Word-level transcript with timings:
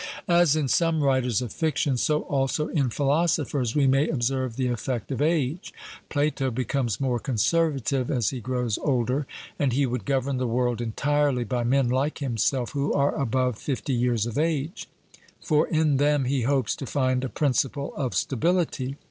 As 0.27 0.55
in 0.55 0.67
some 0.67 1.03
writers 1.03 1.43
of 1.43 1.53
fiction, 1.53 1.95
so 1.95 2.21
also 2.23 2.69
in 2.69 2.89
philosophers, 2.89 3.75
we 3.75 3.85
may 3.85 4.09
observe 4.09 4.55
the 4.55 4.65
effect 4.67 5.11
of 5.11 5.21
age. 5.21 5.71
Plato 6.09 6.49
becomes 6.49 6.99
more 6.99 7.19
conservative 7.19 8.09
as 8.09 8.31
he 8.31 8.39
grows 8.39 8.79
older, 8.79 9.27
and 9.59 9.73
he 9.73 9.85
would 9.85 10.05
govern 10.05 10.37
the 10.37 10.47
world 10.47 10.81
entirely 10.81 11.43
by 11.43 11.63
men 11.63 11.87
like 11.87 12.17
himself, 12.17 12.71
who 12.71 12.91
are 12.93 13.13
above 13.13 13.59
fifty 13.59 13.93
years 13.93 14.25
of 14.25 14.39
age; 14.39 14.89
for 15.39 15.67
in 15.67 15.97
them 15.97 16.25
he 16.25 16.41
hopes 16.41 16.75
to 16.77 16.87
find 16.87 17.23
a 17.23 17.29
principle 17.29 17.93
of 17.95 18.15
stability. 18.15 18.95